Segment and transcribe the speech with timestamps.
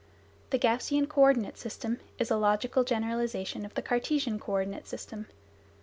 [0.49, 5.27] The Gaussian coordinate system is a logical generalisation of the Cartesian co ordinate system.